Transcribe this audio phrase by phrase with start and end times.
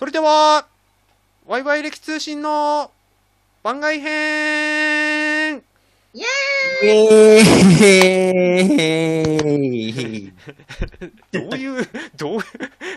[0.00, 0.66] それでは、
[1.46, 2.90] ワイワイ歴通信の
[3.62, 5.58] 番外編
[6.14, 6.22] イイ
[6.86, 9.48] エー
[10.22, 10.32] イ
[11.30, 11.86] どういう、
[12.16, 12.40] どう、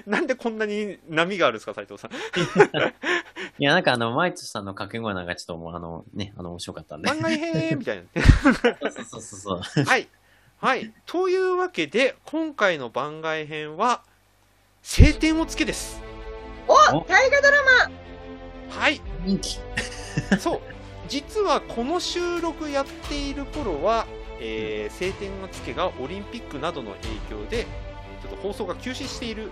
[0.08, 2.12] なんでこんなに波があるんですか、斉藤さん。
[3.60, 7.10] いや、なんかあの、マイツさんの掛け声なんかちょっともうあの、ね、あの、面白かったんで。
[7.10, 8.06] 番外編みたいな。
[8.24, 9.84] そうそうそうそう。
[9.84, 10.08] はい。
[10.62, 10.94] はい。
[11.06, 14.04] というわけで、今回の番外編は、
[14.82, 16.13] 晴天をつけです。
[16.68, 16.74] お
[17.08, 17.58] 大河ドラ
[17.90, 17.92] マ
[18.82, 19.02] はい。
[19.26, 19.60] 人気。
[20.40, 20.62] そう。
[21.08, 24.06] 実はこの収録やっている頃は、
[24.40, 27.64] えー、晴天をつけがオリンピックなどの影響で、
[28.22, 29.50] ちょっと放送が休止している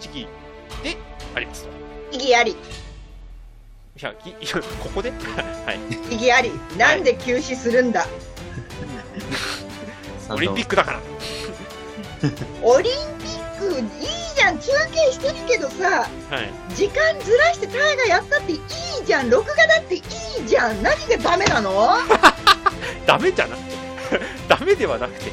[0.00, 0.28] 時期
[0.82, 0.96] で
[1.34, 1.70] ありますと。
[2.12, 2.56] 意義ありい
[4.00, 5.10] や、ぎいや ここで？
[5.66, 5.78] はい。
[6.10, 8.06] 意義ありなんで休止するんだ、
[10.30, 11.00] オリンピックだから。
[12.62, 16.74] オリンピックいいじゃん中継してるけどさはい。
[16.74, 18.60] 時間ずらして大河やったっていい
[19.04, 20.02] じゃん録画だっていい
[20.46, 21.98] じゃん何がダメなの？
[23.06, 23.70] ダメじゃなくて。
[24.48, 25.30] ダメではなくて。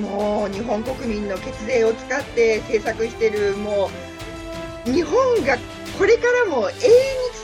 [0.00, 3.90] もう日本国民の血税を使って制作してるも
[4.86, 5.56] う日本が
[5.98, 6.74] これからも永遠に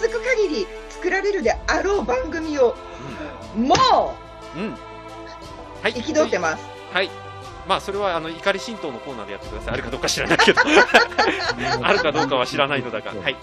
[0.03, 2.75] 続く限り作られるであろう番組を
[3.57, 4.15] も
[4.55, 4.63] うん。
[4.63, 4.77] うん。
[5.83, 5.93] はい。
[5.93, 7.11] う憤ってますはい。
[7.67, 9.75] まあ、それは、あの、怒り神道のコーナーでやってください。
[9.75, 10.61] あるかどうか知らないけど。
[11.83, 13.13] あるかどうかは知らないのだが。
[13.13, 13.37] はい。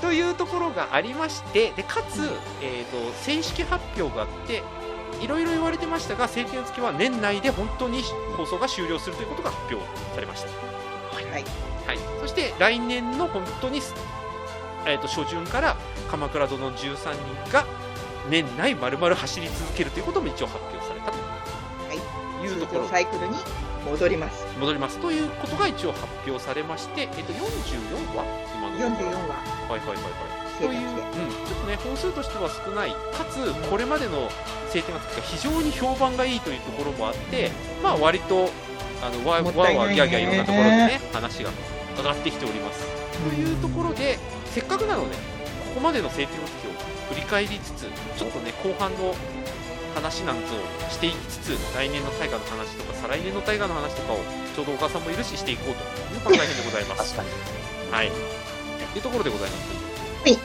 [0.00, 2.30] というところがありまして、で、かつ、
[2.62, 4.62] えっ、と、正式発表があって、
[5.20, 8.02] いろいろ言われてましたが、晴天付きは年内で本当に
[8.36, 10.48] 放送が終了するということが発表されました。
[11.14, 11.98] はいはい。
[12.20, 13.80] そして、来年の本当に、
[14.84, 15.76] えっ、と、初旬から、
[16.10, 16.96] 鎌倉殿13
[17.44, 17.64] 人が、
[18.28, 21.25] 年内丸々走り続けるということも一応発表されたと
[22.88, 23.36] サイクルに
[23.84, 24.44] 戻ります。
[24.58, 24.98] 戻ります。
[24.98, 28.24] ということが一応発表されまして、えっと、44話？
[28.56, 29.10] 今のところ。
[29.10, 29.34] 44話。
[29.68, 30.36] はいはいはいはい。
[30.58, 32.90] という、生活でうん、ちょっとね本数としては少ない。
[32.90, 34.28] かつこれまでの
[34.70, 37.50] 晴天がつきが非常に評判がいいというところもあって
[37.82, 38.50] まあ割と
[39.02, 39.88] あのわもわったいないね。
[39.88, 41.50] わギャーギャーいろんなところでね話が
[41.98, 42.86] 上がってきております。
[43.16, 45.20] というところでせっかくなのでこ
[45.76, 46.70] こまでの晴天の月を
[47.14, 49.14] 振り返りつつちょっとね後半の
[49.96, 54.18] 話なんぞをしていきつつ来年の大河の話とか再来年の大河の話とかを
[54.54, 55.74] ちょうどお母さんもいるししていこう
[56.22, 57.34] という考えでございます確か
[57.88, 57.92] に。
[57.92, 58.10] はい。
[58.92, 59.72] というところでございます。
[60.22, 60.38] はい。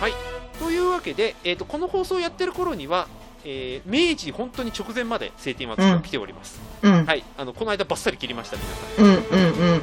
[0.00, 0.12] はい。
[0.58, 3.08] というわけで、えっ、と、この放送をやってる頃には、
[3.44, 6.60] えー明治本当に直前まで晴天はが来ております。
[6.82, 7.24] うんはい。
[7.36, 9.04] あの、この間バッサリ切りました、皆さん。
[9.04, 9.82] うんうんうん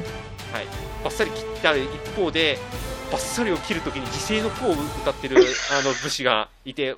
[1.02, 2.58] バッサリ切った一方で、
[3.10, 5.36] バッサリを切るときに自制の句を歌ってる、
[5.72, 6.96] あの、武士がいて、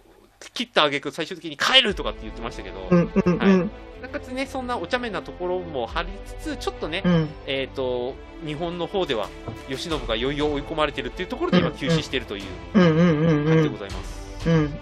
[0.53, 3.71] 切った挙句最終的に帰るとかって言ってましたけど、うんうんうん
[4.05, 9.31] なんかつね、そんなお茶目なところも張りつつ、ちょっとね、うんえっ、と、日本の方では、
[9.66, 12.43] 慶喜がいよいよ追い込まれてるっていうところで今休止してるという
[12.75, 14.47] 感じでうんございます。
[14.47, 14.75] うんうん。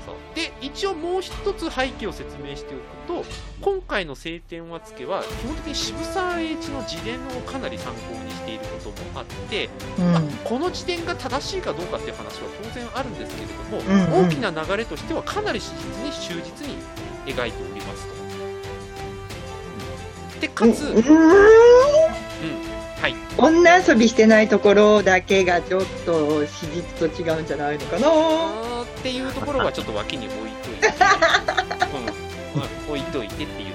[0.00, 0.14] そうそう。
[0.34, 2.78] で、一応もう一つ背景を説明してお
[3.16, 3.24] くと、
[3.60, 9.68] 今回の晴天はつけは、基本的に渋沢栄一の自伝をかなり参考にしていることもあって、
[9.98, 13.82] うんこの時点が正しいかどうかっていう話は当然あるんですけれども、う
[14.12, 16.76] んうん大きな流れとしてはかなり史実に忠実に
[17.26, 18.14] 描いておりますと。
[20.40, 21.04] で、かつ、うん
[23.04, 23.14] はい。
[23.36, 28.08] 女遊びしてないところだけがちょっと史実と違うんじゃないのかな。
[28.08, 32.56] っていうところはちょっと脇に置いといて、 うん。
[32.58, 33.74] まあ置いといてっていう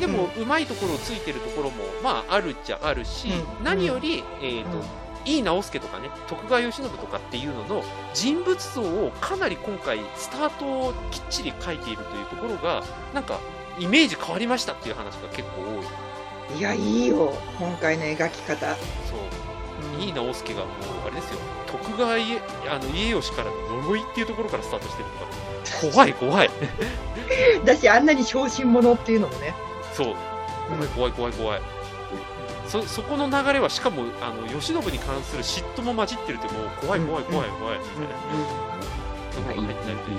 [0.00, 3.64] でも、うまいところをついてるところも、まあ、あるっちゃあるし、うん。
[3.64, 4.82] 何より、えーと
[5.26, 7.84] 井伊直弼とかね、徳川慶喜とかっていうのの
[8.14, 13.40] 人物像をかなり今回、スタートをきっちり書いているというところが、なんか、
[13.78, 16.05] イメージ変わりましたっていう話が結構多い。
[16.54, 20.00] いやいいよ今回の描き方そう。
[20.00, 20.70] 井伊直弼がもう、
[21.06, 26.50] あれですよ、徳川家あの家吉からの呪いっていうところからスタートしてるとか、怖い怖い。
[27.64, 29.54] だしあんなに小心者っていうのもね
[29.92, 30.14] そう。
[30.68, 31.62] 怖い怖い怖い怖い。
[32.68, 40.16] そそこの流れはしかもあの慶喜に関する嫉妬も混じってるってもう怖い怖い怖い怖いみたいなとこ入ってないという。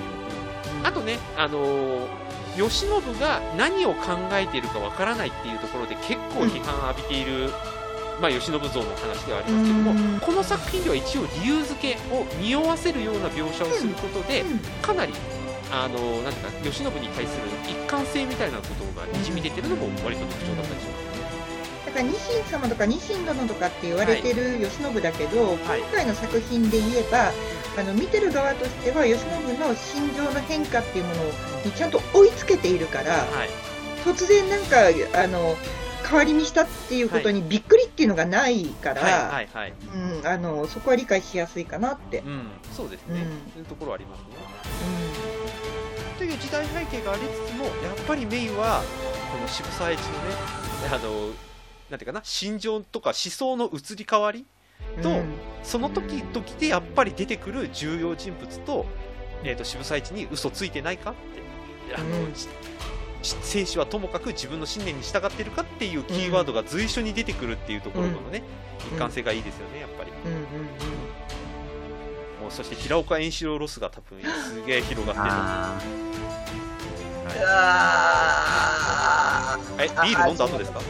[0.84, 2.27] あとね、あのー
[2.66, 7.50] 慶喜が何を考えているかわからないっていうところで結構批判を浴びている、
[8.20, 10.20] まあ、慶喜像の話ではありますけども、うん。
[10.20, 14.44] この作品では一応理由付けを匂わせるような描写をすることで、
[14.82, 15.12] かなり、
[15.70, 21.08] あのーなんていうか、慶喜に対する一貫性みたいなことがにじみ出てるのも割と特徴だったりします。
[21.86, 25.80] だからニシン様とかニシン殿とかって言われてる慶喜だけど、はい。
[25.80, 27.32] 今回の作品で言えば
[27.78, 31.22] あの見てる側としては慶喜の心情の変化っていうもの
[31.64, 33.48] にちゃんと追いつけているからはい。
[34.04, 35.54] 突然なんかあの
[36.02, 39.30] 代わりにしたっていうことにびっくりっていうのがないから、
[39.94, 42.20] うん、あのそこは理解しやすいかなって。
[42.20, 43.52] うんそうですね、うん。
[43.52, 44.26] そういうところありますね。
[46.16, 47.72] という時代背景がありつつもやっ
[48.06, 48.82] ぱりメインは
[49.32, 50.18] この渋沢栄一のね
[50.90, 51.32] あの
[51.90, 54.46] なんていうかな心情とか思想の移り変わり
[55.02, 55.24] と、うん、
[55.62, 58.86] その時々でやっぱり出てくる重要人物と,、
[59.44, 61.20] えーと、と渋沢一に嘘ついてないかって
[61.94, 62.32] あの、うん、
[63.22, 68.42] 生死はともかく自分の信念に従ってるかっていうキーワードが随所に出てくるっていうところのね、
[68.90, 70.10] うん、一貫性がいいですよねやっぱり。
[72.40, 75.28] もうそして平岡円四郎ロスが多分すげえ広がってる。
[80.06, 80.80] い、えんだか？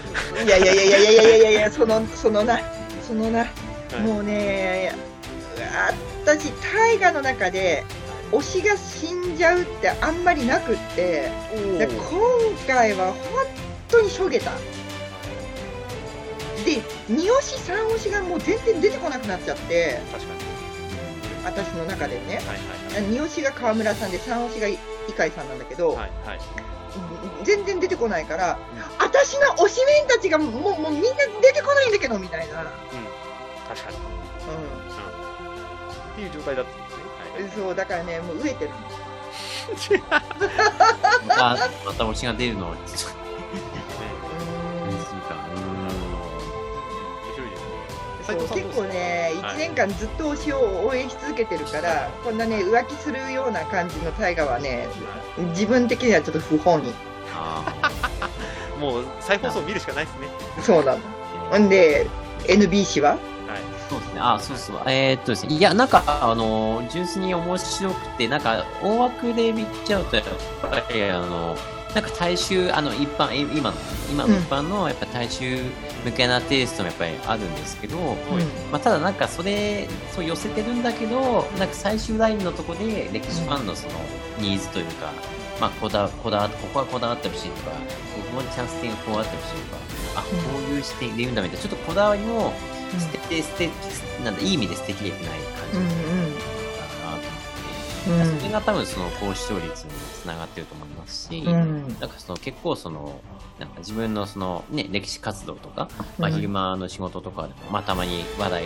[0.45, 2.61] いやいやいやいやいやいやいやそのそのな
[3.03, 3.47] そのな。
[3.97, 4.01] い。
[4.01, 4.93] もうね
[6.25, 7.85] 私大河の中で
[8.31, 11.31] 推しが死んじゃうってあんまりなくって
[11.79, 11.97] で今
[12.67, 13.17] 回は本
[13.89, 14.53] 当にしょげた。
[16.65, 20.01] で二推し三推しがもう全然出てこなくなっちゃって
[21.45, 22.37] 私の中でね。
[22.37, 26.11] はいはい二推しが川村さんで三推しが猪飼さんなんだけど、はいはい。
[26.29, 26.39] はい
[27.45, 28.59] 全然出てこないから、
[28.99, 31.09] 私の推しメンたちがもうもうみんな
[31.41, 32.69] 出てこないんだけどみたいな、うん
[33.69, 34.01] 確かにう
[36.13, 38.71] っていう状態だったんですね、ん、そうだからねもう飢えてる
[40.11, 40.23] あ。
[41.27, 42.89] また、また推しが出るのを、ちょっと、
[44.85, 45.35] うんするか。
[45.53, 54.89] 面白いですねそう結構ね、はい1年間ずっと推しを応援し続けてるから、こんなね、浮気するような感じの大河はね、
[55.51, 56.93] 自分的にはちょっと不本意。
[57.35, 57.91] あ
[58.81, 60.29] もう再放送見るしかないですね
[60.63, 61.01] そうなの。
[61.53, 61.59] あ。
[61.59, 62.07] んで、
[62.45, 63.19] NB 氏は
[64.19, 64.25] ね。
[64.25, 64.83] あ、そうそう。
[64.87, 65.55] えーっとですね。
[65.55, 70.25] いや、なんか、あの、純粋に面白くて、なんか、大枠で見ちゃうと、やっ
[70.61, 71.57] ぱり、あの、
[71.95, 73.77] なんか大衆、あの、一般、い今の、
[74.11, 75.59] 今の一般の、やっぱ大衆
[76.05, 78.17] 向けなテイストもやっぱりあるんですけど、はい
[78.71, 83.95] まあ、ただなんかそれ、そう寄せてるんだけど、なんか最終ラインのとこで歴史ファンのその
[84.39, 85.13] ニーズというか、
[85.61, 87.77] まあ、こだわ、こだわ、ここはこだわってほしいとか、こ
[88.37, 90.29] こにチャンス点がこうあってほしいとか、あ、こ
[90.71, 92.53] ういう視点で言うんだみたいな、ちょっとこだわりも
[92.99, 93.71] 捨てて、捨て、
[94.25, 96.31] なんだ、いい意味で捨てきれてない感じだなと思っ
[98.05, 98.39] て、うんうん。
[98.39, 99.91] それが多分その高視聴率に
[100.23, 101.89] つながってると思いますし、うん。
[102.01, 103.21] なんかその結構その、
[103.59, 105.89] なんか自分のそのね、歴史活動とか、
[106.19, 106.35] まあうん。
[106.35, 108.65] 昼間の仕事とかでも、まあたまに話題、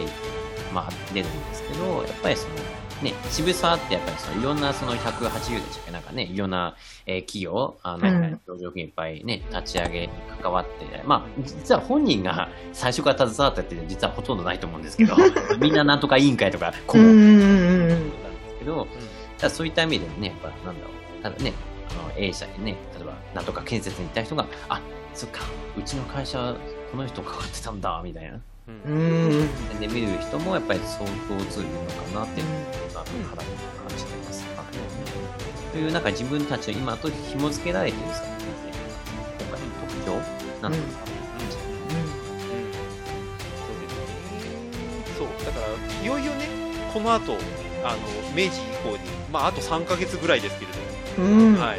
[0.73, 2.55] まあ出るんですけど、やっぱりその、
[3.03, 5.91] ね、渋沢ってやっぱりそのいろんなその180でしたっけ？
[5.91, 6.77] なんかね、いろんな、
[7.07, 8.41] えー企業、あの、うん。
[8.47, 10.09] 上場金いっぱいね、立ち上げに
[10.41, 15.15] 関わって、まあ、実は本人が最初から携わったって実はほとんどないと思うんですけど、
[15.59, 18.87] みんななんとか委員会とか、こう、なんですけど、
[19.39, 20.91] ただそういった意味でもね、やっぱなんだろ
[21.21, 21.53] う、ただね、
[21.91, 24.81] あの A 社にね、例えばなんとか建設に行った人が、あ
[25.15, 25.41] そっか、
[25.79, 26.55] うちの会社、
[26.91, 28.39] この人関わってたんだ、みたいな。
[28.69, 28.75] うん。
[28.85, 29.00] うん
[29.41, 33.49] うんで見る人もやっぱり相当映るのかなっていうのが肌に
[33.88, 34.44] 感じています。
[34.56, 34.67] はい
[35.73, 38.44] というなんか自分たちの今と紐付けられている作品で、
[39.41, 40.12] 今回の特徴
[40.61, 40.87] なんだろう
[45.17, 45.29] そう。
[45.47, 45.67] だから
[46.03, 46.47] いよいよね
[46.93, 47.38] この後
[47.85, 47.99] あの
[48.37, 48.99] 明治以降に
[49.32, 50.73] まああと3ヶ月ぐらいですけれ
[51.17, 51.55] ども、うん。
[51.58, 51.79] はい。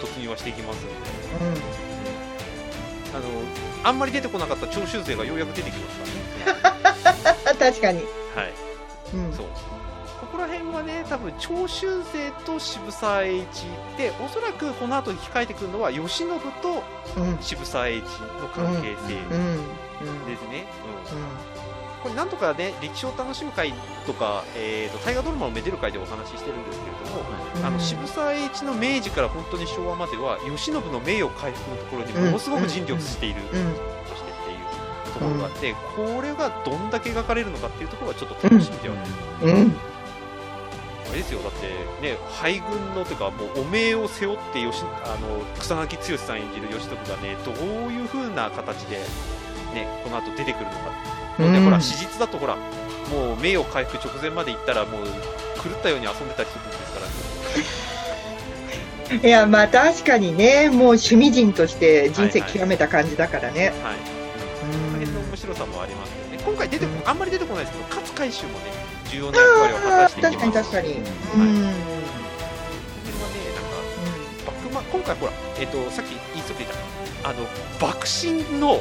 [0.00, 1.87] 突入はしていきますので
[3.14, 3.24] あの
[3.84, 5.96] あんまり出てこなかった長州勢がようやく出てきまし
[6.44, 7.58] たね。
[7.58, 8.00] 確かに。
[8.34, 8.52] はい。
[9.14, 9.32] うん。
[9.32, 9.46] そう
[10.20, 16.26] ここら辺はね多分長州勢と渋沢栄一でおそらくこの後に控えてくるのは慶喜
[16.60, 16.82] と
[17.16, 18.04] うん渋沢栄一
[18.40, 19.64] の関係性うん。
[20.00, 20.26] うん。
[20.26, 20.66] ですね、
[21.12, 21.67] うん
[22.02, 23.72] これなんとかね歴史を楽しむ会
[24.06, 33.48] とか、えー、と大河ドラマをめでる会でお話ししてるんですけれども、うんあの渋沢栄一の明治から本当に昭和までは慶喜の名誉回復のところにものすごく尽力している、うん。
[33.48, 39.06] としてっていうところがあって、これがどんだけ描かれるのかっていうところはちょっと楽しみではない、
[39.42, 39.76] うん。
[41.08, 41.40] あれですよ。
[41.40, 41.66] だって
[42.00, 48.98] ね敗軍のというかもうお名を背負ってよしあの草薙剛さん演じる義時がねどういう風な形で
[49.74, 50.76] ねこの後出てくるのか。
[51.38, 55.04] もうね、うんほら史実だとほらもう名誉回復直前まで行ったらもう
[55.62, 57.00] 狂ったように遊んでたりするんですか
[59.14, 63.68] ら いやまあ確かにねもう趣味人として人生極めた感じだからね。
[63.82, 63.96] はい、
[64.60, 66.38] その辺の面白さもありますよね。
[66.44, 68.64] 今回出てこあんまり出てこないですけど勝海舟もね
[69.10, 70.38] 重要な役割を果たしていき確ます。
[70.38, 70.92] かに確かに。
[70.92, 71.04] うんうん。
[71.04, 71.70] この
[73.06, 73.80] 辺はねなんか
[74.44, 76.74] 幕末今回ほら、えっとさっき言いそびれた
[77.24, 77.46] あの
[77.80, 78.80] 幕臣のうん。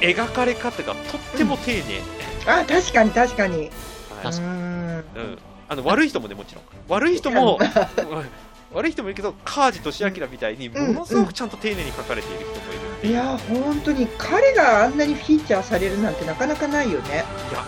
[0.00, 1.82] 描かれ方がとっても丁寧、
[2.46, 3.58] あ確かに確かに。
[3.58, 3.70] はい。
[4.22, 4.44] 確うん。
[4.46, 5.38] うん、
[5.68, 6.64] あの悪い人もねもちろん。
[6.88, 7.58] 悪い人も
[8.72, 17.24] 悪い人もいるけど川地俊明みたいにものすごくちゃんと丁寧に書かれている人もいるんで、いや本当に彼があんなにフィーチャーされるなんてなかなかないよね。
[17.50, 17.64] いやあ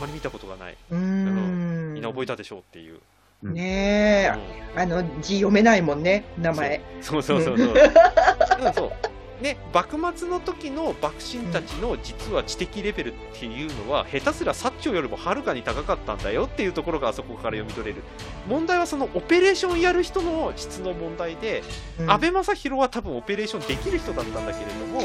[0.00, 1.94] まり見たことがない、うーん。
[1.94, 3.00] みんな覚えたでしょうっていう、
[3.42, 4.32] ねえ、
[4.74, 4.80] うん。
[4.80, 6.80] あの字読めないもんね、名前。
[7.02, 7.22] そう。
[7.22, 7.68] そうそうそう。
[7.68, 8.70] う。
[8.70, 8.92] ん、そう。
[9.40, 18.02] ね、幕末の時の幕臣たちの実は知的レベルっていうのは、下手すら薩長よりもはるかに高かったんだよっていうところがあそこから読み取れる。
[18.48, 21.62] 問題はそのオペレーションやる人の質の問題で、
[22.00, 25.02] うん安倍正弘は多分オペレーションできる人だったんだけれども、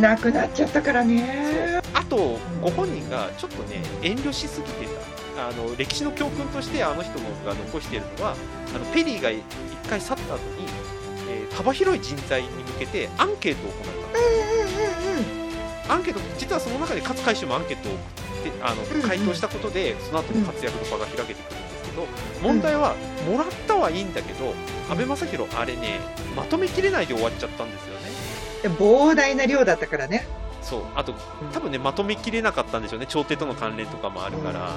[0.00, 1.80] 亡くなっちゃったからね。
[1.92, 5.24] あと、ご本人がちょっとね、遠慮しすぎてた。
[5.36, 8.36] あの歴史の教訓としてあの人のが残しているのは
[8.72, 9.42] あのペリーが一
[9.88, 10.63] 回去った後に、えー
[11.54, 13.90] 幅広い人材に向けてアンケートを行った
[15.90, 17.98] うんアンケート実はその中で勝海舟もアンケートを送
[18.48, 22.06] ってあの回答したことでその後の活躍の場が開けてくるんですけど
[22.42, 22.94] 問題は
[23.30, 24.54] もらったはいいんだけど
[24.88, 26.00] 安倍正弘あれね
[26.36, 28.10] まとめきれないで終わっちゃったんですよね。
[28.64, 28.72] うん。
[28.72, 30.26] 膨大な量だったからね。
[30.64, 30.82] そう。
[30.94, 31.14] あと
[31.52, 33.06] 多分ねまとめきれなかったんでしょうね。
[33.06, 34.70] 朝廷との関連とかもあるから。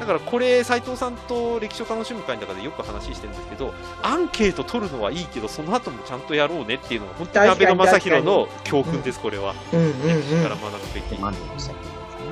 [0.00, 9.54] だからこれ斉藤さんと歴史を楽しむ会の中でよく話してるんですけどアンケート取るのはいいけどその後もちゃんとやろうねっていうのが本当に安倍の正弘の教訓ですこれは。
[9.72, 11.16] 歴史から学ぶべき、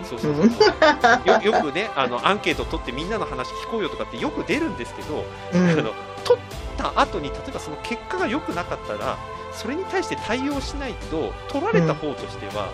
[0.05, 0.33] そうそう
[1.45, 5.71] よくねあのアンケート取ってみんなの話聞こうよとかってよく出るんですけど、うん。
[5.71, 5.93] あの
[6.25, 6.43] 取っ
[6.79, 9.19] た後に例えばその結果が良くなかったら
[9.59, 12.69] それに対して対応しないと取られた方としては、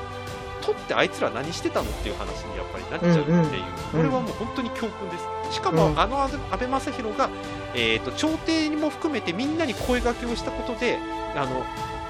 [0.61, 3.49] 取ってあいつら何してたのっていう話にやっぱりなっちゃうっていう、うんうん
[3.95, 5.55] これはもう本当に教訓です。
[5.55, 6.01] しかも、うん。
[6.01, 7.31] あの安倍正弘が、
[7.75, 10.99] えー、と朝廷にも含めてみんなに声掛けをしたことで
[11.37, 11.65] あの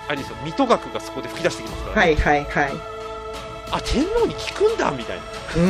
[0.09, 2.01] あれですよ水戸学がそこで吹き出してきますから、ね。
[2.01, 2.73] はいはいはい。
[3.71, 5.23] あ天皇に聞くんだみたいな、
[5.57, 5.63] うん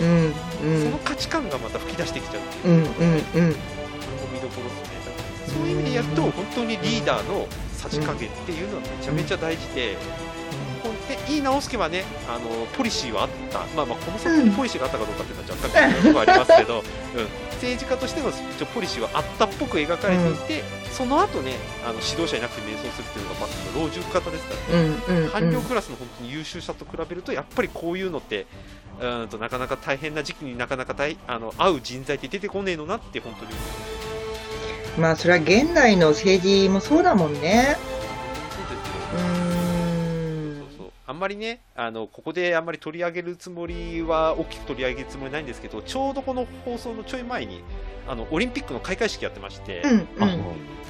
[0.00, 0.84] うんうん。
[0.84, 2.74] その価値観がまた吹き出してきちゃうっていう。
[2.74, 3.22] うんうんうん。
[3.22, 3.52] これも
[4.32, 4.98] 見どころですね。
[5.48, 7.46] そういう意味でやると本当にリーダーの
[7.78, 9.96] さじ加減っていうのはめちゃめちゃ大事で、
[11.08, 16.84] で井伊直輔はねあのポリシーはあった、まあ、まあこの作品にポリシーがあったかどうかっていうのは若干疑問はありますけど、 うん、
[17.54, 21.54] 政治家としての一応ポリシーはあったっぽく描かれていて、その後ね
[21.84, 25.30] あの指導者いなくて迷走するっていうのが、まあ、老中型ですからね、うんうんうん。
[25.30, 28.46] 官僚クラスの本当に優秀さと比べるとやっぱりこういうのって
[29.00, 33.97] うーんとなかなか大変な時期になかなか大あの合う人材って出てこねえのなって本当に思います
[34.96, 37.76] まあそれは現代の政治もそうだもんね。
[38.50, 40.76] そうですようーんそう。
[40.78, 47.62] そうあんまりねあのここであんまり取り上げるつもりは大きく取り上げるつもりないんですけどちょうどこの放送のちょい前に
[48.08, 50.40] あのオリンピックの開会式やってまして、うんうあ、ん。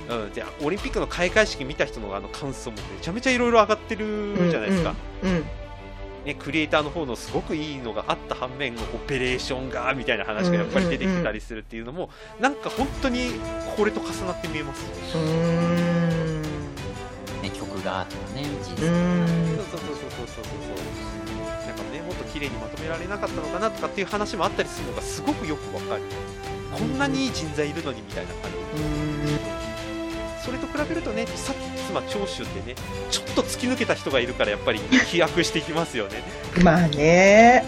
[0.08, 5.44] うん、でオリンピックの開会式見た人のあの感想もめちゃめちゃいろいろ上がってるじゃないですか、うん。
[6.28, 13.30] ね、クリエイターの方のすごくいいのがあった反面オペレーションがみたいな話がやっぱり出てきてたりするっていうのも、なんか本当に
[13.74, 14.82] これと重なって見えます。
[14.82, 15.28] ようー
[16.38, 16.42] ん。
[17.40, 19.26] ね、曲がとかね、人う生。
[19.56, 21.66] そうそうそうそうそうそう。
[21.66, 26.02] なんかねもっと綺麗にまとめられなかったのかなとかっていう話もあったりするのがすごくよくわかる。
[26.76, 29.57] こんなにいい人材いるのにみたいな感じ
[30.48, 31.52] それと比べるとねさ
[31.86, 32.74] 妻長州ってね
[33.10, 36.22] ちょっと突き抜けた人がいるからやっぱり飛躍してきますよね、
[36.64, 37.64] まあね。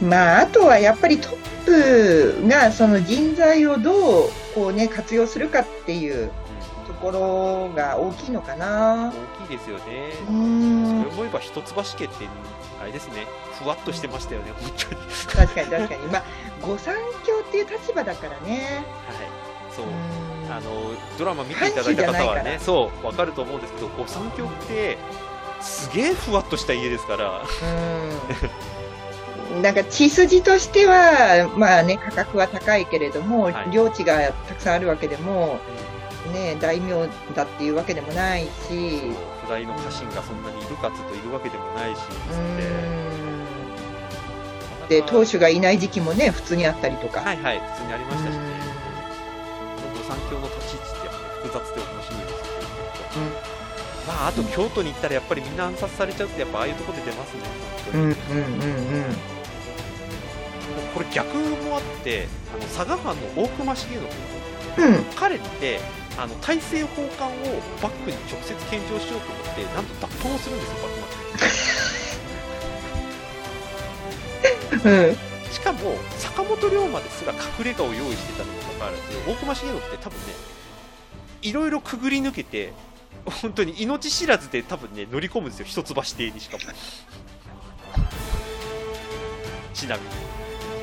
[0.00, 6.30] まああとはやっぱりトップがその人材をどうこうね活用するかっていう
[6.86, 9.12] ところが大きいのかな。
[9.42, 11.08] 大きいですよね、うーそんれ。
[11.10, 11.62] 思えば一橋
[11.98, 12.26] 家って
[12.80, 13.26] あれですね
[13.62, 16.12] ふわっとしてましたよね本当に確かに確かに。
[16.12, 16.22] まあ
[16.62, 16.94] 御三
[17.26, 18.84] 教っていう立場だからね。
[19.08, 19.26] はい
[19.74, 19.86] そう
[20.56, 24.98] あのドラマ見ていただいた方はねそうわかると思うんですけど御三教って
[25.62, 27.42] すげえふわっとした家ですから。
[29.52, 29.62] うん。
[29.62, 33.70] なんか血筋としては、まあね、価格は高いけれども、はい。
[33.70, 35.60] 領地がたくさんあるわけでも、
[36.32, 38.48] ね、大名だっていうわけでもないし、
[39.44, 41.98] 不大の家臣がそんなにいるかつといるわけでもないし
[44.88, 47.20] で、当主がいない時期もね、普通にあったりとか。
[47.20, 48.36] はいはい普通にありましたし。
[48.36, 48.51] ね
[50.12, 52.66] 御三教の立ち位置ってやっぱり複雑で面白いですけど、
[54.06, 57.42] まああと京都に行ったらやっぱりみんな暗殺されちゃうってやっぱああいうとこで出ますね。
[57.92, 58.14] 本当に、うんうんうんう
[59.00, 59.04] ん。
[60.94, 63.88] これ逆もあってあの佐賀藩の大隈重信。
[64.78, 64.94] うん。
[64.94, 65.80] うん彼って
[66.18, 67.32] あの大政奉還を
[67.82, 70.76] バックに直接献上しようと思ってなんと脱藩をするんですよ
[74.72, 75.16] 幕末 うん
[75.52, 75.78] しかも
[76.16, 80.24] 坂本龍馬ですら隠れ家を用意してたにもかかわらず大隈重信って多分ね
[81.42, 82.72] いろいろくぐり抜けて
[83.42, 85.66] 本当に命知らずで多分ね乗り込むんですよ。
[85.66, 86.62] 一橋邸にしかも。
[89.74, 90.08] ちなみに。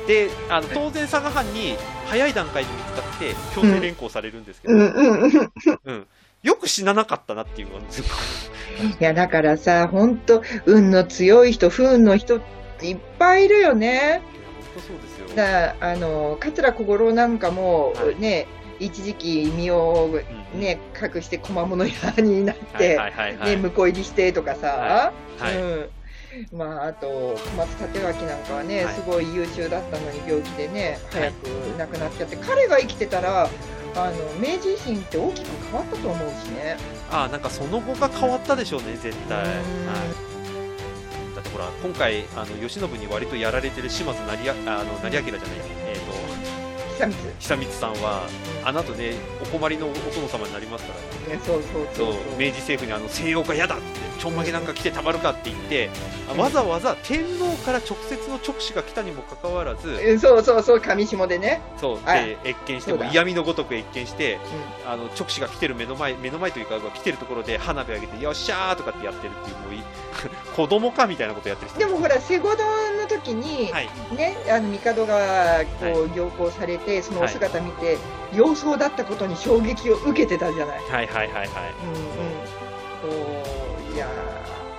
[0.06, 5.50] であの当然佐賀藩に早い段階で見つかって強制連行されるんですけど、うん。
[5.84, 6.06] うん
[6.42, 8.50] よく死ななかったなっていう感じです
[8.98, 12.40] いや、だからさ、本当運の強い人、不運の人、
[12.80, 14.22] いっぱいいるよね。
[14.74, 15.36] 本当そうですよ。
[15.36, 18.46] だあの、桂小五郎なんかもはいね、
[18.78, 20.10] 一時期身を
[20.54, 23.56] うんね、隠して小物屋になっはいて、はいはいはい。
[23.56, 25.90] ね、婿入りしてとかさ、はいうん。
[26.52, 31.46] まあ、あと、小松立脇なんかはね、はいすごい優秀だったのに病気でね、はい早く
[31.78, 33.48] 亡くなっちゃって、彼が生きてたら、
[33.96, 36.76] あの、明治維新って大きく変わったと思うしね。
[37.10, 39.38] ああ、なんかその後が変わったでしょうね、絶対。
[39.38, 39.46] はい。
[41.60, 44.54] ら、今回、あの、慶喜に割とやられてる島津成明、
[45.38, 46.09] じゃない、えー、
[47.00, 47.34] 久光。
[47.38, 48.26] 久光さんは、
[48.64, 51.36] あの後ね、お困りのお殿様になりますからね。
[51.36, 52.14] ね、そうそうそそう。
[52.38, 53.84] 明治政府にあの西洋が嫌だって
[54.20, 55.88] ちょんまげなんか来てたまるかって言って
[56.28, 61.62] あわざわざ天皇から直接の直使が来たにもかかわらずえそうそうそう、上下でね。
[61.78, 64.38] そうあで越見しても嫌味のごとく越見して
[64.86, 69.82] あの直使が来てる目の前目の前というか来てるところで花火上げてよっしゃーとかってやってるっていうもうい
[70.54, 72.56] 子供かみたいなことやってる人でもほら、セゴド
[73.18, 73.88] 時に、はい。
[74.16, 77.98] ね、あの帝がこはう行幸されて、そのお姿見て、
[78.32, 80.78] 様相だったことに衝撃を受けてたじゃない。
[80.78, 81.48] はいはいはいはい。
[81.84, 82.60] うんうん。
[83.02, 83.08] そ
[83.92, 84.06] ういや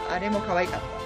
[0.09, 1.01] ーあれも可愛かった。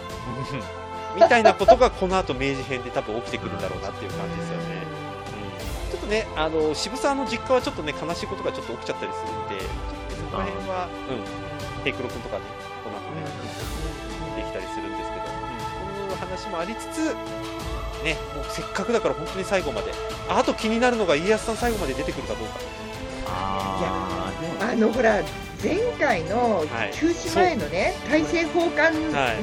[1.16, 4.84] みたいなことがこの後明治編で多分起きてくるんだろうなっていう感じですよね、
[5.88, 11.86] うん、ちょっとねあの渋沢の実家はちょっとね悲しいことがちょっと起きちゃったりするんでちょっとねそこら辺はうん。
[11.88, 12.44] 平九郎君とかね
[12.84, 13.24] この後ね
[14.36, 15.15] できたりするんですけど、
[16.16, 17.14] うん、こういう話もありつつ
[18.04, 19.92] ねもうせっかくだから本当に最後まで。
[20.30, 22.54] ああと気になるのが家康さん最後まで出てくるかどうか。
[23.28, 24.32] あ
[24.62, 25.22] あのほら
[25.64, 26.92] 前回のはい。
[26.94, 28.94] 休止前のね、大政奉還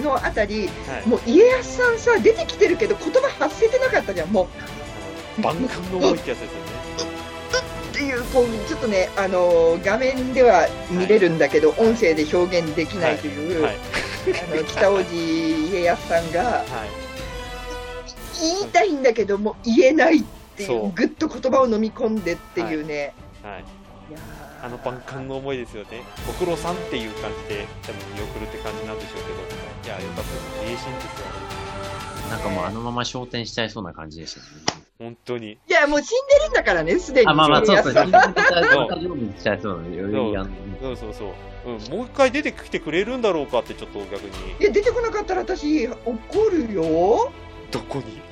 [0.02, 1.09] のあたり、はい。
[1.09, 4.49] もう家康さんさ出てきてるけど言葉発せてなかったじゃんも
[5.38, 5.41] う。
[5.41, 6.73] 万感の思いってやつですよね。
[7.91, 13.76] っていうこうちょっとねあの画面では見れるんだけど、音声で表現できないという、はい。
[14.52, 16.64] あの北大路家康さんがはい
[18.41, 20.25] 言いたいんだけども言えないっ
[20.57, 23.65] ていそううぐっと言葉を飲み込んでっていうね、はい
[24.11, 26.04] いやーあの万感の思いですよね。
[26.25, 30.63] ご苦労さんっていう感じで多分見送るって感じなんでしょうけど、いや、よかったです。
[30.63, 32.30] 名シーンですよね。
[32.30, 34.47] なんかもうあのまま昇天しちゃいそうな感じでしたね。
[35.02, 35.52] 本当に。
[35.52, 37.28] いやもう死んでるんだからねすでに。
[37.28, 37.93] あ、まあまあ、そうそう。
[37.93, 38.04] そう
[40.80, 41.28] そうそうそう。
[41.67, 41.71] う。
[41.73, 44.28] ん、もう一回出てきてくれるんだろうかってちょっと逆に。
[44.60, 46.15] いや出てこなかったら私怒
[46.50, 47.32] るよ。
[47.71, 48.23] どこに？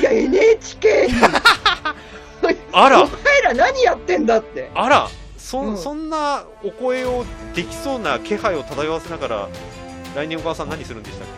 [0.00, 1.12] いや NHK に。
[2.72, 3.02] あら。
[3.02, 4.70] お前ら何やってんだって。
[4.74, 5.08] あら。
[5.36, 5.76] そ,、うん。
[5.76, 9.48] そんなお声をできそうな気配を漂わせながら、
[10.14, 11.28] 来年お母さん何するんでしたっ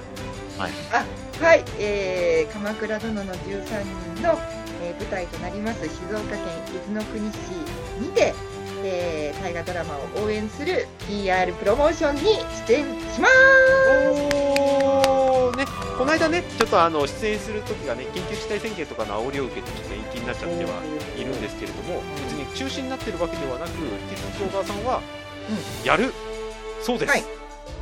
[1.40, 4.38] はい、えー、鎌倉殿の13人の、
[4.82, 6.38] えー舞台となります静岡県
[6.68, 7.36] 伊豆の国市
[8.00, 8.32] にて、
[8.84, 12.22] えー大河ドラマを応援する PR プロモーションに
[12.66, 13.32] 出演しまけ
[14.14, 15.66] おーね、
[15.98, 20.70] この間ね、ちょっとあの出演するときがね、緊急事態宣言とかの煽りを受けて、ちょっと延期になっちゃっては
[21.16, 25.02] いるんですけれども、別に中止になってるわけではなく、引き続き小川さんは、
[25.84, 26.12] やる、
[26.82, 27.24] そうです、はい。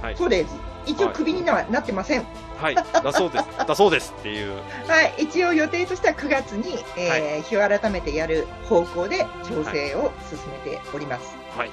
[0.02, 0.14] はい。
[0.14, 0.18] す。
[0.18, 0.73] そうです。
[0.86, 2.24] 一応クビにはなってません。
[2.56, 4.52] はい、だそうです、 だそうですっていう、
[4.86, 11.36] はい、一応予定としては9月に、えー日を改めてやる方向で調整を進めております。
[11.56, 11.70] はい、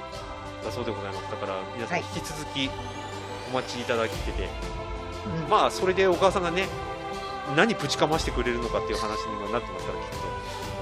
[0.64, 1.30] だそうでございます。
[1.30, 2.04] だから皆さんはい。
[2.14, 2.70] 引き続き
[3.50, 4.48] お待ちいただきてて、
[5.44, 5.50] うん。
[5.50, 6.68] まあそれでお母さんがね、
[7.56, 9.92] 何ぶちかましてくれるのかっていう話にはなってますか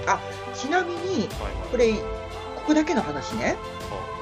[0.07, 0.19] ら、
[0.55, 1.45] きっちなみに、と。
[1.45, 1.69] はいはい。
[1.71, 2.01] これ、こ
[2.67, 3.57] こだけの話ね。
[3.91, 4.20] ここ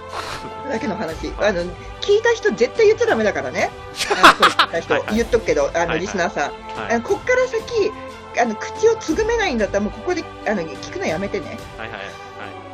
[0.69, 1.33] だけの話。
[1.39, 1.63] あの、
[2.01, 3.71] 聞いた人絶対言っちゃダメだからね。
[4.11, 6.43] あの これ聞いた人はいはい言っとくけど、あの、はいはいリスナーさん。
[6.45, 7.93] はいあのこっから先、
[8.41, 11.59] あの、口をつぐめないんだったら、もうここで、あの、聞くのやめてね。
[11.77, 12.09] はいはいはい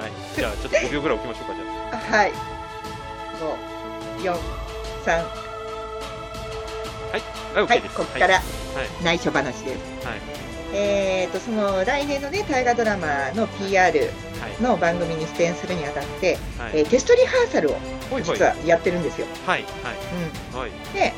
[0.03, 0.13] はい。
[0.37, 2.33] じゃあちょっと5秒ぐらい置きましょうかじゃあはい。
[4.21, 4.37] 5、4、
[5.05, 5.45] 3、あ。
[7.13, 7.23] はい、
[7.55, 7.95] はい、OK です。
[7.95, 8.43] ここからはい
[9.05, 10.07] 内緒話です。
[10.07, 10.21] はい
[10.77, 13.99] えーと、その来年のね、大河ドラマの PR
[14.41, 14.63] はい。
[14.63, 16.73] の番組に出演するにあたって、はい。
[16.75, 17.77] えーテストリハーサルを
[18.23, 19.27] 実はやってるんですよ。
[19.47, 20.59] はいうん。
[20.59, 20.69] はい。
[20.69, 21.13] はいで、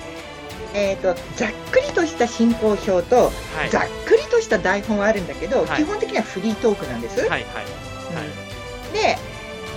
[0.74, 3.16] えーと、ざっくりとした進行表と、
[3.56, 3.70] はい。
[3.70, 5.82] ざっくりとした台本はあるんだけど、はい。
[5.82, 7.20] 基本的にはフリートークなんです。
[7.20, 7.42] はいはい。
[7.42, 8.92] うん。
[8.92, 9.16] で、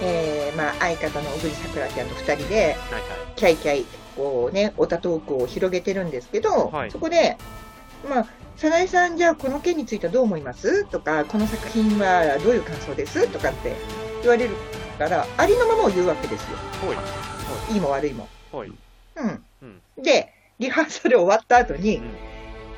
[0.02, 2.76] えーまあ、相方の小栗さくらちゃんと2人で、はいはい。
[3.38, 3.86] キャイキャイ、
[4.18, 6.92] こうね、オタトークを広げてるんですけど、はい。
[6.92, 7.38] そこで、
[8.10, 8.28] まあ、
[8.60, 10.84] 早苗さん、じゃあこの件についてはどう思います？
[10.84, 13.26] とか、この作品はどういう感想です？
[13.30, 13.74] とかって
[14.22, 14.56] 言われる
[14.98, 16.58] から、ありのままを言うわけですよ。
[16.82, 16.92] ほ
[17.72, 18.28] いいいも悪いも。
[18.52, 18.78] うん。
[19.62, 22.12] うんで、リハーサル終わった後に、うん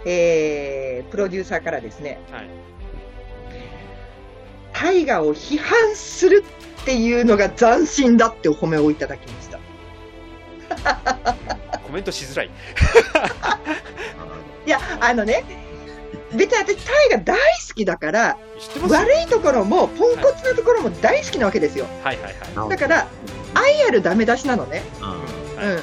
[0.05, 2.49] えー、プロデューサーからですね、はい
[4.73, 6.43] 大河を批判する
[6.81, 9.59] っていうのが斬新だってお褒めをいただきました。
[11.79, 12.49] コメントしづらい。
[14.65, 15.43] いや、あのね、
[16.33, 18.37] 別に私、大河大好きだから、
[18.87, 21.85] 悪いところも、ポンコツなところも大好きなわけですよ。
[22.03, 22.69] はいはいはい。
[22.69, 23.07] だから、
[23.53, 24.83] 愛あるダメ出しなのね。
[25.01, 25.11] うん
[25.63, 25.79] うん。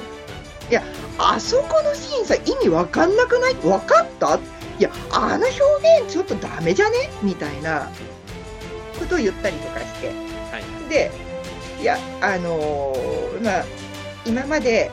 [0.70, 0.82] いや、
[1.18, 3.56] あそこのシーンさ、意味わかんなくない？
[3.66, 4.38] わかった？
[4.78, 7.10] いや、あの表現ちょっとダメじゃね？
[7.22, 7.90] みたいな
[8.98, 10.08] ことを言ったりとかして。
[10.08, 11.10] はいで、
[11.80, 13.64] いや、あのーまあ、
[14.24, 14.90] 今まで、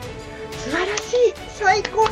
[0.52, 2.06] 素晴らしい、最高、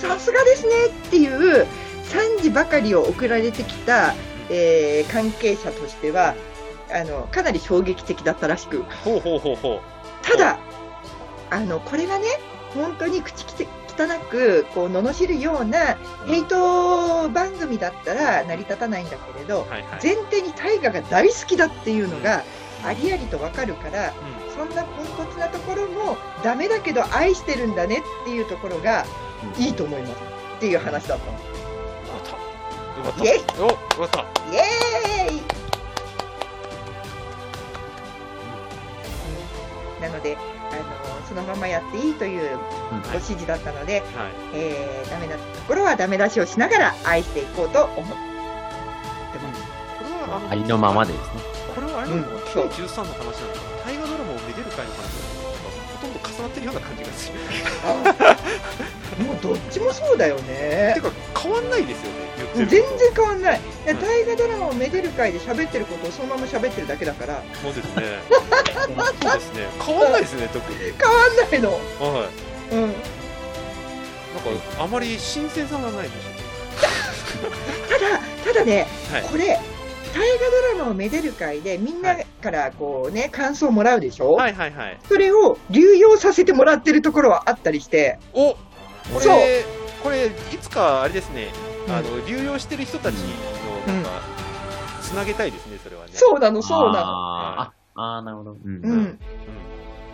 [0.00, 1.28] さすがですねってい
[1.60, 1.66] う
[2.08, 4.14] 賛辞ばかりを送られてきた、
[4.50, 6.34] えー関係者としては、
[6.90, 9.80] あの、かなり衝撃的だったらしく、ほうほうほうほう。
[10.22, 10.58] ただ、
[11.50, 12.26] あの、これがね、
[12.74, 19.82] 本当に口汚く、こう、罵るようなヘイト番組だったら成り立たないんだけれど、はいはい。
[20.02, 22.42] 前提に大河が大好きだっていうのが
[22.84, 24.12] ありありとわかるから、う
[24.54, 29.04] そんなポンコツなところもダメだけど愛してるんだねっていうところが
[29.58, 30.12] いいと思います
[30.56, 31.57] っていう話だったの。
[33.10, 33.24] った。
[33.24, 34.20] イエイおよかった。
[34.52, 35.42] イエーイ
[40.02, 40.40] なので、あ
[40.76, 42.58] のそのままやっていいという
[42.90, 44.32] ご指示だったので、はい。
[44.54, 49.62] えーダメなところはダメ出しをしながら愛していこうと思ってます。
[49.98, 51.40] これはありのままでですね。
[51.74, 52.22] これはあれなの？
[52.22, 57.38] かな、うんそう K13 の話なのかな大河ドラマをめでる会の話なのかほとんど重なってるような感じがする。
[59.18, 61.00] もうどっちもそうだよねて。
[61.00, 62.18] か変わんないですよね、
[62.56, 63.60] 言全然変わんない。
[63.84, 68.02] でうん大河ドラマをめでる会で喋ってることをそのまま喋ってるだけだから、そうですね。
[69.20, 69.66] そうですね。
[69.84, 70.78] 変わんないですね、特に。
[70.78, 71.72] 変わんないの。
[71.72, 72.28] は
[72.70, 72.74] い。
[72.74, 72.80] うん。
[72.80, 73.00] なんか、
[74.78, 76.12] あまり新鮮さがないでし
[77.90, 79.58] ただ、ただね、はいこれ、
[80.14, 84.34] 大河ドラマをめでる会でみんなからこうね、感想をもらうでしょ、ょ。
[84.34, 84.98] はいはいはい。
[85.08, 88.56] それを流用させてもらってるところはあったりして、お
[89.14, 89.64] こそうれ、
[90.02, 91.48] これ、いつかあれですね、
[91.86, 94.10] うんあの、流用してる人たちの、なんか、
[95.02, 96.10] つなげたいですね、それはね。
[96.12, 96.98] そうなの、そうなの。
[97.00, 98.52] あーあ、なるほど。
[98.52, 98.96] うんう。
[98.96, 99.18] ん。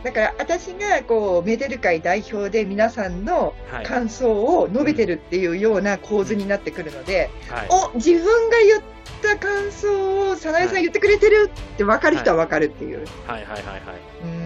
[0.05, 3.87] だから、私がこう、めでる会代表で皆さんのはい。
[3.87, 7.69] 感想を述べてるっていうような構図になってくるので、はい。
[7.71, 8.83] お自分が言っ
[9.23, 13.05] た感想を早苗さん言ってくれてるって分かる人は分かるっていう。
[13.27, 13.81] はいはいはいはい。
[14.25, 14.44] うんうん。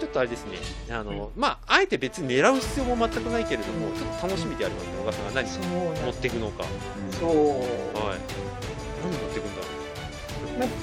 [0.00, 0.56] ちょっとあれですね、
[0.90, 6.64] あの、まあ、あえて別に狙う必要も全くないけれども、ちょっと楽しみでありますね、小川さんが何持っていくのか。
[7.20, 7.28] そう。
[7.28, 8.18] はい。
[9.02, 10.80] 何持っていくんだろ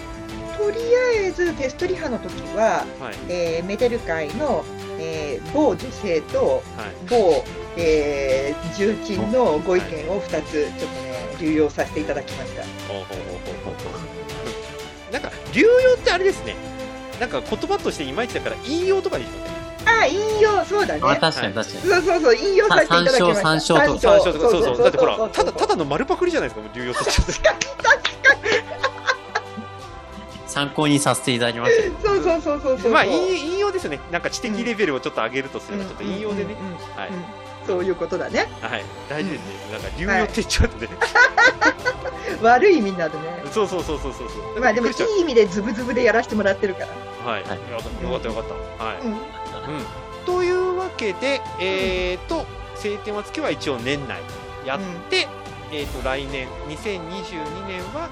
[0.58, 0.78] とり
[1.24, 3.04] あえずテストリハの時は、う。
[3.04, 3.16] はい。
[3.30, 4.64] えーメデル会の、
[5.00, 7.10] えー某女性とはい。
[7.10, 7.44] 某、
[7.76, 12.62] えー重鎮のご意見を2つちょっとね流用させていただきました。
[12.62, 13.18] ほうほうほう
[13.66, 14.00] ほうほ
[15.10, 16.56] うなんか、流用ってあれですね。
[17.20, 21.02] なんか言葉としていまいちだから、引用とかにしませんああ引用そうだね。
[21.04, 21.82] あ、確かに確かに。
[21.82, 23.42] そうそうそう引用させていただきました。
[23.42, 24.78] 参照参照とか、そうそう。
[24.78, 27.50] だってほら、ただ、ただの丸パクリじゃないですか、もう流用として。
[30.48, 31.94] 参考にさせていただきましたよ。
[32.04, 32.92] そうそうそうそうそう。
[32.92, 34.00] まあ、引引用ですよね。
[34.12, 36.56] なんか知的レベルをちょっと上げるとすれば、ちょっと引用でね。
[36.96, 38.48] はいうんそういうことだね。
[38.62, 38.86] はい。
[39.10, 39.72] 大事ですね。
[39.74, 40.90] なんか、流用って言っちゃうとね。
[42.42, 43.44] 悪い意味などね。
[43.52, 44.62] そうそうそうそうそうそう。
[44.62, 46.88] まあでもいい意味でズブズブでやらせてもらってるから。
[47.32, 47.44] はい。
[47.44, 48.44] はいよかったよかったよかっ
[48.80, 48.84] た。
[48.86, 48.98] はい。
[49.02, 49.18] うんうん。
[50.26, 54.20] というわけで、えーと、晴天は月は一応年内
[54.66, 55.28] やって、
[55.72, 58.10] えーと、来年、2022年は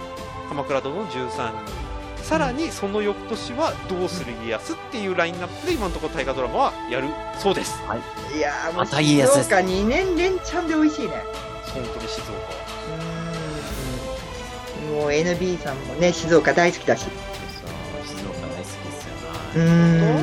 [0.50, 1.85] 鎌倉殿の13人。
[2.28, 7.08] さらにその翌年は「どうする家康」っていうラインナップで今のところ大河ドラマはやる
[7.38, 7.80] そうです
[8.36, 11.24] いやーもうまたいいやつです静岡2年連チャンで美味しいね。
[11.74, 12.40] 本当に静岡は
[14.90, 17.02] うんもう NB さんもね静岡大好きだし。
[17.04, 19.14] そう静岡大好きですよ
[19.56, 19.66] うな。
[19.66, 20.02] ん。
[20.14, 20.20] は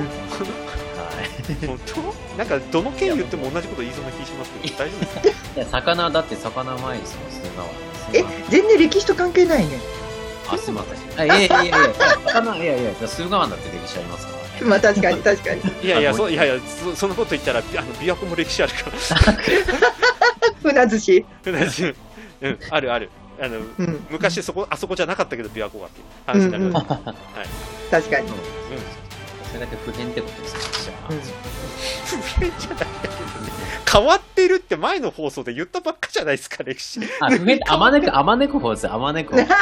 [1.62, 1.66] い。
[1.66, 2.36] 本当？
[2.38, 5.00] なんかどの県言っても同じこと言いそうな気しますけど大丈夫
[5.54, 5.78] ですか？
[5.78, 7.74] 魚だって魚前ですもん、駿河湾。
[8.14, 9.78] え全然歴史と関係ないね。
[10.52, 11.20] あ、すみません。
[11.20, 11.94] あいやいやいやいや、
[12.26, 14.42] 魚、いやいや、駿河湾だって歴史ありますから。
[14.68, 15.60] まあ確かに確かに。
[15.82, 18.96] いやいやあそいやいやそそんなこと言ったらあの琵琶湖も歴史あるから
[20.62, 21.24] 船寿司。
[21.44, 21.94] 同じ
[22.42, 23.10] うんあるある
[23.40, 24.06] あのうん。
[24.10, 26.86] 昔そこあそこじゃなかったけど琵琶湖がっていう話になります、
[27.90, 28.28] 確かに。
[28.28, 28.36] そう
[29.48, 31.12] それだけ普遍ってことですよ、じゃあ。
[31.12, 31.20] うん
[32.22, 32.86] 不変じゃない
[33.92, 37.00] 変わってるって前の放送で言ったばっかじゃないですか歴史。
[37.20, 39.46] あ、普遍って、あまねく、あまねく方ですよ、あまねく方。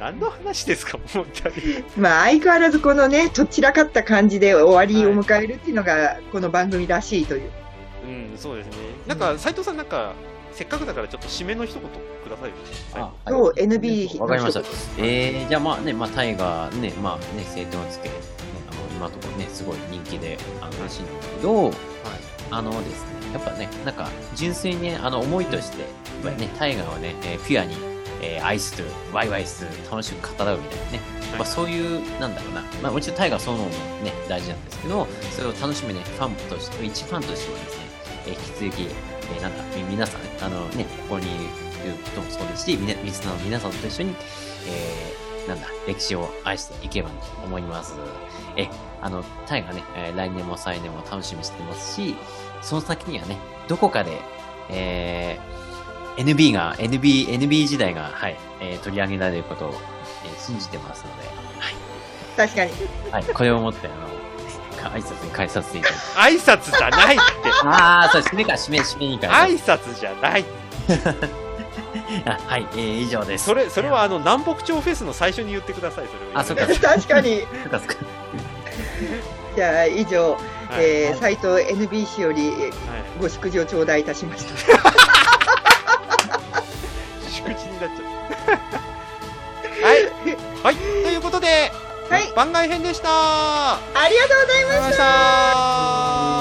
[0.00, 1.56] 何の話ですか本当に。
[1.96, 7.50] まあ相変わらずこのねどちらかった感じで終わりを迎えるっていうのがこの番組らしいという。
[8.06, 8.72] うんそうですね。
[9.06, 10.12] なんか斉藤さんなんか
[10.52, 12.56] せっかくだからちょっと締めの一言くださいよ。
[12.94, 14.60] あそう NB わかりました。
[14.98, 18.10] えー、じゃあまあね、まあ、タイがね、まあね、晴天をつけ、
[18.96, 21.72] 今のところね、すごい人気で、あしいんだけど、
[22.50, 25.90] あのですね、やっぱね、なんか、純粋にね、あの、思いとして、やっ
[26.24, 27.74] ぱりね、タイガーをね、えーピュアに、
[28.22, 31.38] えー愛する、ワイワイする、楽しく語らうみたいなね、はい。
[31.40, 37.84] まあ、そういう、なんだろうな、まあ、もちろんタイガーそのものもね、大事なんですけど、それを楽しむね、ファンとして、一ファンとしてはですね、
[38.26, 38.94] えー引き続き、
[39.34, 44.14] えーなんだ、み皆さんね、あのね、ここにいる人もそうですし、みなリスナーの皆さんと一緒に、
[44.68, 47.94] えーなんだ、歴史を愛していけばと思います。
[48.56, 48.68] え、
[49.02, 52.16] あの、タイがね、えー来年も再来年も楽しみにしてますし、
[52.62, 53.36] その先にはね、
[53.68, 54.20] どこかで、
[54.70, 55.54] えー
[56.16, 59.68] NB が、NB、NB 時代が、はい、えー取り上げられることを、
[60.24, 61.28] えー信じてますので、
[62.36, 62.72] 確かに。
[63.12, 66.18] はい、これをもって、あの、挨拶に返させていただきます。
[66.18, 67.24] 挨拶じゃないって
[67.64, 70.44] あー、そう、締めか、締め、締めに返させ挨拶じゃない
[72.26, 73.46] あはい、えー、以上です。
[73.46, 76.38] それそれはあの南北朝フェスの最初に言ってくださいそれを。
[76.38, 77.40] あ、そっか、 確かに。
[77.62, 77.94] そっか、そっか。
[79.56, 80.40] じゃあ、以上、はい。
[80.78, 82.72] えー、斉藤 NBC より
[83.20, 84.54] ご祝辞を頂戴いたしました。
[87.30, 89.86] 祝辞になっちゃった。
[89.86, 90.10] はい。
[90.62, 90.76] はい。
[90.76, 91.72] ということで、
[92.10, 92.32] はい。
[92.34, 93.08] 番外編でした。
[93.10, 96.33] あありがとうございまりがとうございました